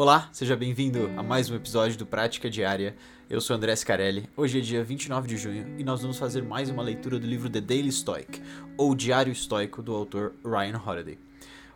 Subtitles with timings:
[0.00, 2.96] Olá, seja bem-vindo a mais um episódio do Prática Diária.
[3.28, 4.30] Eu sou André Scarelli.
[4.34, 7.50] Hoje é dia 29 de junho e nós vamos fazer mais uma leitura do livro
[7.50, 8.40] The Daily Stoic,
[8.78, 11.18] ou Diário Estoico, do autor Ryan Holiday.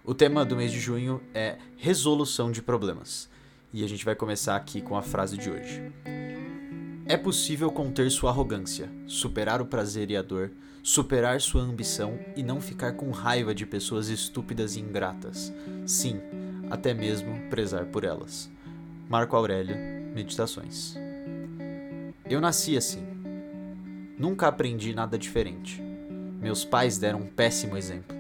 [0.03, 3.29] O tema do mês de junho é resolução de problemas.
[3.71, 5.93] E a gente vai começar aqui com a frase de hoje.
[7.05, 10.51] É possível conter sua arrogância, superar o prazer e a dor,
[10.83, 15.53] superar sua ambição e não ficar com raiva de pessoas estúpidas e ingratas.
[15.85, 16.23] Sim,
[16.71, 18.51] até mesmo prezar por elas.
[19.09, 19.77] Marco Aurélio,
[20.15, 20.97] Meditações.
[22.29, 23.05] Eu nasci assim.
[24.19, 25.83] Nunca aprendi nada diferente.
[26.41, 28.17] Meus pais deram um péssimo exemplo.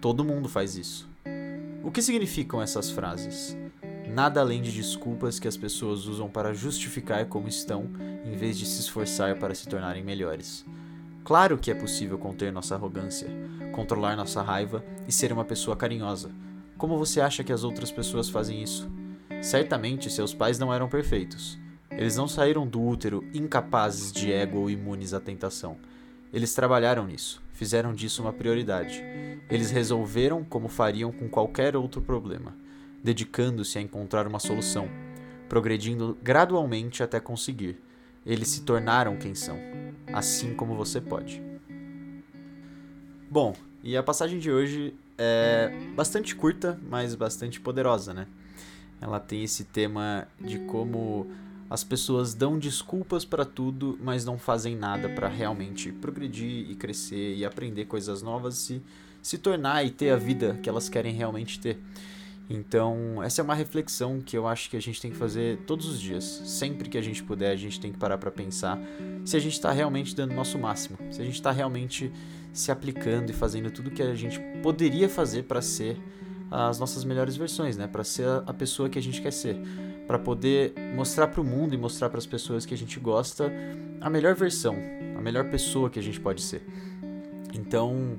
[0.00, 1.08] Todo mundo faz isso.
[1.84, 3.56] O que significam essas frases?
[4.08, 7.90] Nada além de desculpas que as pessoas usam para justificar como estão,
[8.24, 10.64] em vez de se esforçar para se tornarem melhores.
[11.24, 13.28] Claro que é possível conter nossa arrogância,
[13.72, 16.30] controlar nossa raiva e ser uma pessoa carinhosa
[16.78, 18.88] como você acha que as outras pessoas fazem isso?
[19.42, 21.58] Certamente seus pais não eram perfeitos.
[21.90, 25.76] Eles não saíram do útero incapazes de ego ou imunes à tentação.
[26.32, 29.02] Eles trabalharam nisso, fizeram disso uma prioridade.
[29.50, 32.54] Eles resolveram como fariam com qualquer outro problema,
[33.02, 34.88] dedicando-se a encontrar uma solução,
[35.48, 37.82] progredindo gradualmente até conseguir.
[38.24, 39.58] Eles se tornaram quem são,
[40.12, 41.42] assim como você pode.
[43.28, 48.26] Bom, e a passagem de hoje é bastante curta, mas bastante poderosa, né?
[49.00, 51.26] Ela tem esse tema de como
[51.68, 57.36] as pessoas dão desculpas para tudo, mas não fazem nada para realmente progredir e crescer
[57.36, 58.82] e aprender coisas novas e
[59.20, 61.78] se tornar e ter a vida que elas querem realmente ter.
[62.50, 65.86] Então, essa é uma reflexão que eu acho que a gente tem que fazer todos
[65.86, 66.24] os dias.
[66.24, 68.80] Sempre que a gente puder, a gente tem que parar para pensar
[69.24, 72.10] se a gente está realmente dando o nosso máximo, se a gente está realmente
[72.52, 76.00] se aplicando e fazendo tudo que a gente poderia fazer para ser
[76.50, 77.86] as nossas melhores versões, né?
[77.86, 79.56] Para ser a pessoa que a gente quer ser,
[80.06, 83.52] para poder mostrar para o mundo e mostrar para as pessoas que a gente gosta
[84.00, 84.74] a melhor versão,
[85.16, 86.62] a melhor pessoa que a gente pode ser.
[87.52, 88.18] Então,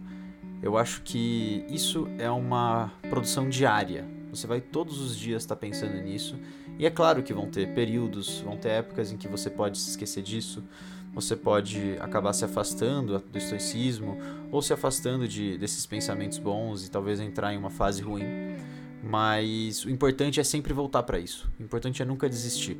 [0.61, 4.18] eu acho que isso é uma produção diária.
[4.29, 6.37] Você vai todos os dias estar tá pensando nisso.
[6.77, 9.89] E é claro que vão ter períodos, vão ter épocas em que você pode se
[9.89, 10.63] esquecer disso,
[11.13, 14.17] você pode acabar se afastando do estoicismo
[14.51, 18.25] ou se afastando de, desses pensamentos bons e talvez entrar em uma fase ruim.
[19.03, 21.49] Mas o importante é sempre voltar para isso.
[21.59, 22.77] O importante é nunca desistir.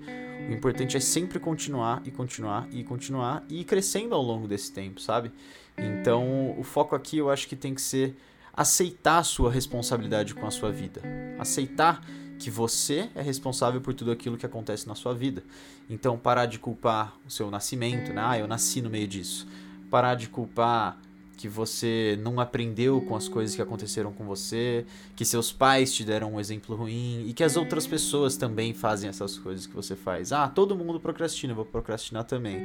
[0.50, 4.72] O importante é sempre continuar e continuar e continuar e ir crescendo ao longo desse
[4.72, 5.31] tempo, sabe?
[5.78, 8.16] Então, o foco aqui eu acho que tem que ser
[8.59, 11.02] aceitar a sua responsabilidade com a sua vida.
[11.40, 12.02] Aceitar
[12.38, 15.42] que você é responsável por tudo aquilo que acontece na sua vida.
[15.90, 18.22] Então, parar de culpar o seu nascimento, né?
[18.22, 19.48] Ah, eu nasci no meio disso.
[19.90, 21.00] Parar de culpar
[21.39, 24.85] que você não aprendeu com as coisas que aconteceram com você,
[25.16, 29.09] que seus pais te deram um exemplo ruim e que as outras pessoas também fazem
[29.09, 30.33] essas coisas que você faz.
[30.33, 32.59] Ah, todo mundo procrastina, eu vou procrastinar também.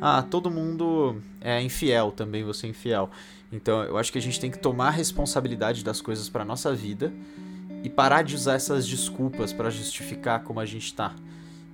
[0.00, 3.10] Ah, todo mundo é infiel, também vou ser infiel.
[3.50, 6.72] Então, eu acho que a gente tem que tomar a responsabilidade das coisas para nossa
[6.72, 7.12] vida
[7.82, 11.16] e parar de usar essas desculpas para justificar como a gente tá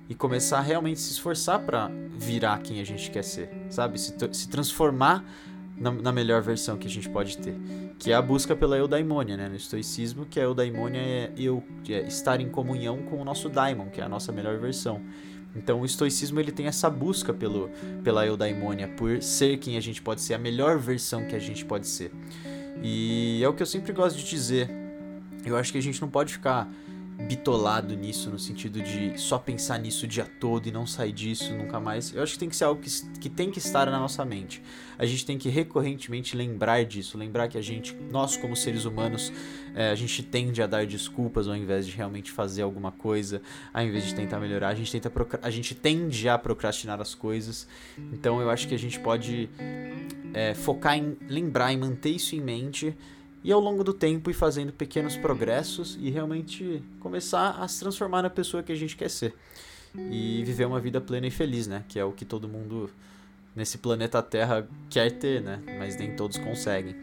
[0.09, 3.99] e começar a realmente se esforçar para virar quem a gente quer ser, sabe?
[3.99, 5.23] Se, se transformar
[5.77, 7.55] na, na, melhor versão que a gente pode ter,
[7.99, 9.47] que é a busca pela eudaimonia, né?
[9.47, 13.89] No estoicismo, que a eudaimonia é eu é estar em comunhão com o nosso daimon,
[13.89, 15.01] que é a nossa melhor versão.
[15.55, 17.69] Então o estoicismo ele tem essa busca pelo,
[18.03, 21.65] pela eudaimonia, por ser quem a gente pode ser, a melhor versão que a gente
[21.65, 22.11] pode ser.
[22.83, 24.69] E é o que eu sempre gosto de dizer
[25.45, 26.69] eu acho que a gente não pode ficar
[27.19, 31.53] bitolado nisso, no sentido de só pensar nisso o dia todo e não sair disso
[31.55, 32.13] nunca mais.
[32.13, 32.89] Eu acho que tem que ser algo que,
[33.19, 34.61] que tem que estar na nossa mente.
[34.99, 39.33] A gente tem que recorrentemente lembrar disso, lembrar que a gente, nós como seres humanos,
[39.73, 43.41] é, a gente tende a dar desculpas ao invés de realmente fazer alguma coisa,
[43.73, 45.11] ao invés de tentar melhorar, a gente, tenta
[45.41, 47.67] a gente tende a procrastinar as coisas.
[48.13, 49.49] Então eu acho que a gente pode
[50.33, 52.95] é, focar em lembrar e manter isso em mente
[53.47, 58.21] e ao longo do tempo ir fazendo pequenos progressos e realmente começar a se transformar
[58.21, 59.33] na pessoa que a gente quer ser
[60.11, 61.85] e viver uma vida plena e feliz, né?
[61.87, 62.89] Que é o que todo mundo
[63.55, 65.61] nesse planeta Terra quer ter, né?
[65.79, 66.93] Mas nem todos conseguem.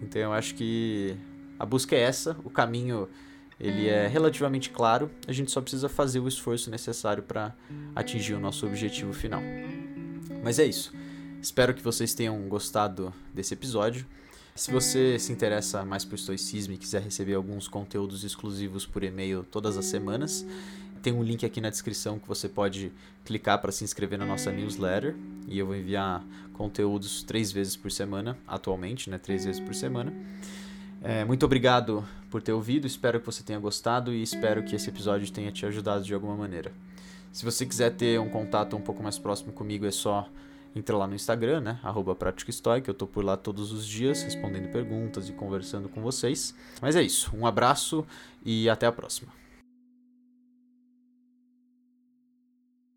[0.00, 1.14] Então eu acho que
[1.58, 3.06] a busca é essa, o caminho
[3.60, 7.54] ele é relativamente claro, a gente só precisa fazer o esforço necessário para
[7.94, 9.42] atingir o nosso objetivo final.
[10.42, 10.94] Mas é isso.
[11.42, 14.06] Espero que vocês tenham gostado desse episódio.
[14.56, 19.44] Se você se interessa mais por estoicismo e quiser receber alguns conteúdos exclusivos por e-mail
[19.50, 20.46] todas as semanas,
[21.02, 22.92] tem um link aqui na descrição que você pode
[23.24, 25.16] clicar para se inscrever na nossa newsletter
[25.48, 30.14] e eu vou enviar conteúdos três vezes por semana, atualmente, né, três vezes por semana.
[31.02, 34.88] É, muito obrigado por ter ouvido, espero que você tenha gostado e espero que esse
[34.88, 36.70] episódio tenha te ajudado de alguma maneira.
[37.32, 40.28] Se você quiser ter um contato um pouco mais próximo comigo, é só
[40.74, 41.80] entrar lá no Instagram, né?
[41.82, 42.16] Arroba
[42.82, 46.54] que eu tô por lá todos os dias respondendo perguntas e conversando com vocês.
[46.80, 48.04] Mas é isso, um abraço
[48.44, 49.43] e até a próxima.